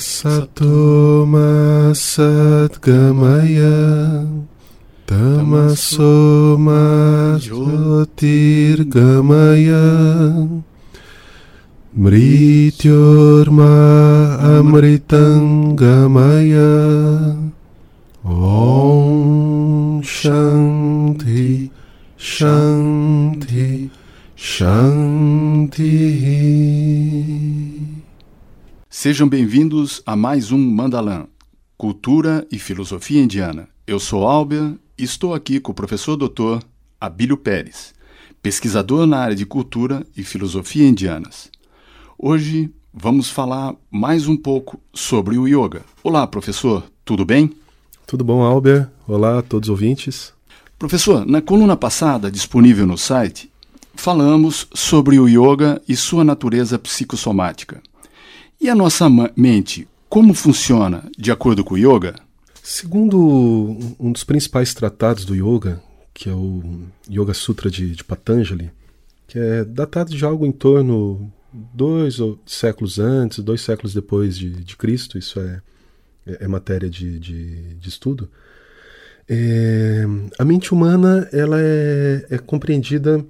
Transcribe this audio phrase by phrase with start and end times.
[0.00, 3.84] Asatoma Satgamaya
[5.04, 9.84] Tamasoma Jyotirgamaya
[12.00, 13.76] Mrityorma
[14.40, 16.72] Amritangamaya
[18.24, 21.68] Om Shanti
[22.16, 23.92] Shanti
[24.34, 25.92] Shanti
[29.02, 31.26] Sejam bem-vindos a mais um Mandalã,
[31.74, 33.66] Cultura e Filosofia Indiana.
[33.86, 36.62] Eu sou Albert e estou aqui com o professor doutor
[37.00, 37.94] Abílio Pérez,
[38.42, 41.50] pesquisador na área de cultura e filosofia indianas.
[42.18, 45.80] Hoje vamos falar mais um pouco sobre o yoga.
[46.04, 47.56] Olá, professor, tudo bem?
[48.06, 48.90] Tudo bom, Albert?
[49.08, 50.34] Olá a todos os ouvintes.
[50.78, 53.50] Professor, na coluna passada, disponível no site,
[53.94, 57.82] falamos sobre o yoga e sua natureza psicossomática.
[58.60, 62.16] E a nossa mente, como funciona de acordo com o yoga?
[62.62, 63.16] Segundo
[63.98, 68.70] um dos principais tratados do yoga, que é o Yoga Sutra de, de Patanjali,
[69.26, 74.76] que é datado de algo em torno dois séculos antes, dois séculos depois de, de
[74.76, 75.62] Cristo, isso é,
[76.26, 78.28] é, é matéria de, de, de estudo.
[79.26, 80.04] É,
[80.38, 83.24] a mente humana ela é, é compreendida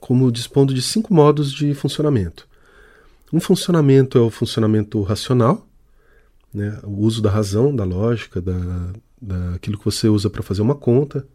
[0.00, 2.48] como dispondo de cinco modos de funcionamento.
[3.32, 5.66] Um funcionamento é o funcionamento racional,
[6.54, 6.78] né?
[6.84, 11.26] o uso da razão, da lógica, da, daquilo que você usa para fazer uma conta.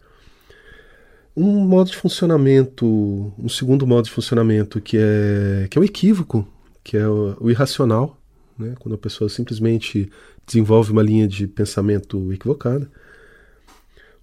[1.35, 6.47] Um modo de funcionamento, um segundo modo de funcionamento que é, que é o equívoco,
[6.83, 8.17] que é o, o irracional,
[8.57, 8.75] né?
[8.79, 10.09] quando a pessoa simplesmente
[10.45, 12.89] desenvolve uma linha de pensamento equivocada.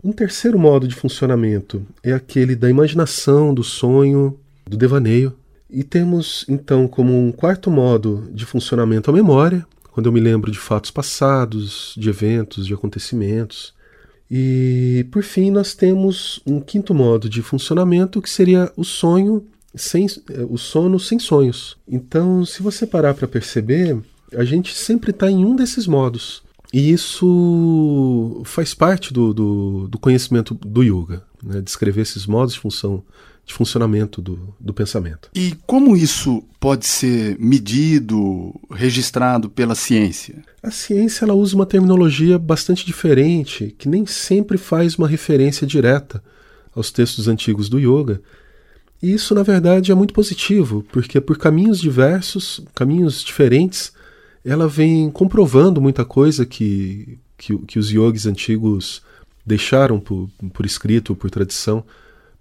[0.03, 5.35] Um terceiro modo de funcionamento é aquele da imaginação, do sonho, do devaneio,
[5.71, 10.51] e temos então como um quarto modo de funcionamento a memória, quando eu me lembro
[10.51, 13.75] de fatos passados, de eventos, de acontecimentos.
[14.31, 20.07] E por fim, nós temos um quinto modo de funcionamento que seria o sonho sem
[20.49, 21.77] o sono sem sonhos.
[21.87, 23.99] Então, se você parar para perceber,
[24.35, 26.43] a gente sempre está em um desses modos.
[26.73, 31.61] E isso faz parte do, do, do conhecimento do yoga, né?
[31.63, 33.03] descrever esses modos de função
[33.49, 35.31] de funcionamento do, do pensamento.
[35.35, 40.45] E como isso pode ser medido, registrado pela ciência?
[40.63, 46.23] A ciência ela usa uma terminologia bastante diferente, que nem sempre faz uma referência direta
[46.77, 48.21] aos textos antigos do yoga.
[49.03, 53.93] E isso, na verdade, é muito positivo, porque por caminhos diversos, caminhos diferentes,
[54.45, 59.01] ela vem comprovando muita coisa que, que, que os yogis antigos
[59.47, 61.83] deixaram por, por escrito, por tradição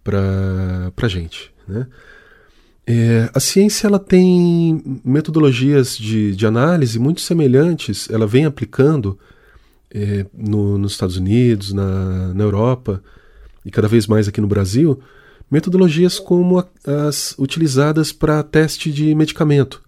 [0.07, 1.51] para a gente.
[1.68, 1.85] Né?
[2.85, 9.19] É, a ciência ela tem metodologias de, de análise muito semelhantes, ela vem aplicando
[9.94, 13.03] é, no, nos Estados Unidos, na, na Europa
[13.66, 14.97] e cada vez mais aqui no Brasil,
[15.51, 16.67] metodologias como a,
[17.07, 19.81] as utilizadas para teste de medicamento,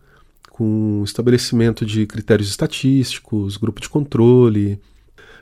[0.50, 4.78] com estabelecimento de critérios estatísticos, grupo de controle,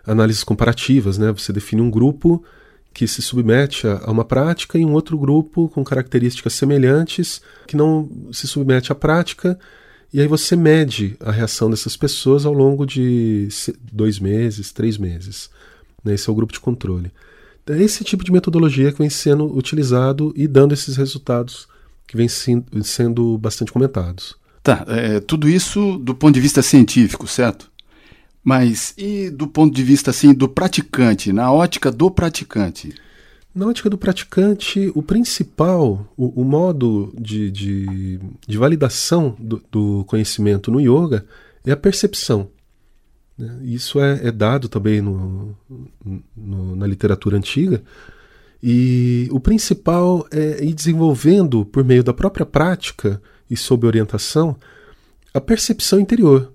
[0.05, 1.31] análises comparativas, né?
[1.31, 2.43] Você define um grupo
[2.97, 8.09] que se submete a uma prática e um outro grupo com características semelhantes que não
[8.31, 9.59] se submete à prática
[10.11, 13.49] e aí você mede a reação dessas pessoas ao longo de
[13.93, 15.47] dois meses, três meses.
[16.03, 16.15] Né?
[16.15, 17.11] Esse é o grupo de controle.
[17.67, 21.67] É esse tipo de metodologia que vem sendo utilizado e dando esses resultados
[22.07, 24.35] que vem sendo bastante comentados.
[24.63, 27.69] Tá, é, tudo isso do ponto de vista científico, certo?
[28.47, 32.95] Mas e do ponto de vista assim do praticante, na ótica do praticante?
[33.53, 40.05] Na ótica do praticante, o principal, o, o modo de, de, de validação do, do,
[40.05, 41.25] conhecimento no yoga
[41.65, 42.47] é a percepção.
[43.37, 43.53] Né?
[43.63, 45.53] Isso é, é, dado também no,
[46.33, 47.83] no, na literatura antiga.
[48.63, 54.55] E o principal é ir desenvolvendo, por meio da própria prática e sob orientação,
[55.33, 56.53] a percepção interior.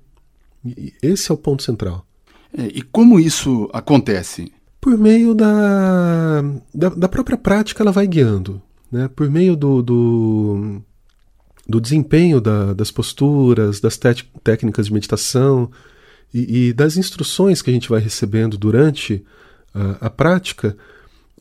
[1.03, 2.07] Esse é o ponto central.
[2.57, 4.53] É, e como isso acontece?
[4.81, 6.43] Por meio da,
[6.75, 8.61] da, da própria prática, ela vai guiando.
[8.91, 9.09] Né?
[9.09, 10.83] Por meio do, do,
[11.69, 13.99] do desempenho da, das posturas, das
[14.43, 15.71] técnicas de meditação
[16.33, 19.25] e, e, das instruções que a gente vai recebendo durante
[19.75, 20.77] a, a prática,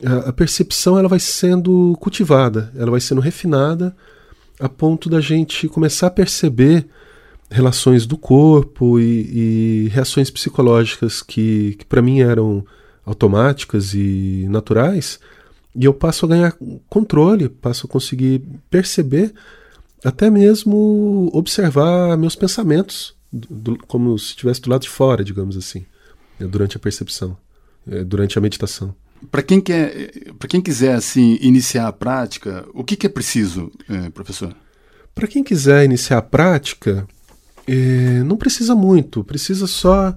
[0.04, 3.94] a, a percepção ela vai sendo cultivada, ela vai sendo refinada
[4.58, 6.86] a ponto da gente começar a perceber
[7.52, 12.64] relações do corpo e, e reações psicológicas que, que para mim eram
[13.04, 15.20] automáticas e naturais,
[15.74, 16.56] e eu passo a ganhar
[16.88, 19.32] controle, passo a conseguir perceber,
[20.04, 25.84] até mesmo observar meus pensamentos do, como se estivesse do lado de fora, digamos assim,
[26.38, 27.36] né, durante a percepção,
[27.88, 28.94] é, durante a meditação.
[29.30, 33.70] Para quem quer, para quem quiser assim iniciar a prática, o que, que é preciso,
[33.88, 34.54] é, professor?
[35.14, 37.06] Para quem quiser iniciar a prática,
[37.66, 40.14] é, não precisa muito, precisa só,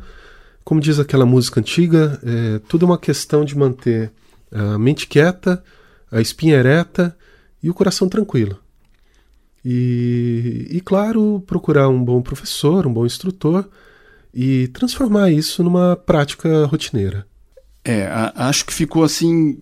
[0.64, 4.12] como diz aquela música antiga, é, tudo é uma questão de manter
[4.52, 5.64] a mente quieta,
[6.12, 7.16] a espinha ereta
[7.62, 8.58] e o coração tranquilo.
[9.64, 13.68] E, e, claro, procurar um bom professor, um bom instrutor
[14.32, 17.26] e transformar isso numa prática rotineira.
[17.84, 19.60] É, acho que ficou assim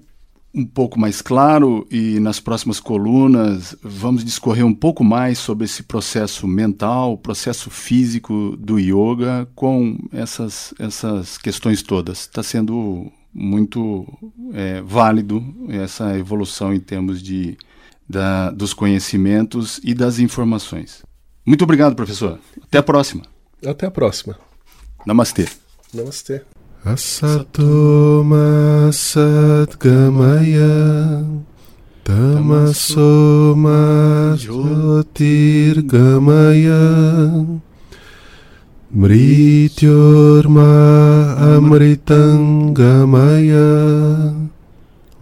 [0.53, 5.81] um pouco mais claro e nas próximas colunas vamos discorrer um pouco mais sobre esse
[5.83, 12.19] processo mental, processo físico do yoga com essas, essas questões todas.
[12.19, 14.05] Está sendo muito
[14.53, 17.57] é, válido essa evolução em termos de,
[18.07, 21.01] da, dos conhecimentos e das informações.
[21.44, 22.39] Muito obrigado, professor.
[22.61, 23.23] Até a próxima.
[23.65, 24.38] Até a próxima.
[25.05, 25.47] Namastê.
[25.94, 26.44] Namastê.
[26.85, 30.75] Asatoma Satgamaya
[32.03, 33.80] Tamasoma
[34.35, 36.83] Jyotirgamaya
[38.94, 40.68] Mrityorma
[41.56, 43.71] Amritangamaya